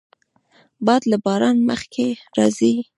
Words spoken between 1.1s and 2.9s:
له باران مخکې راځي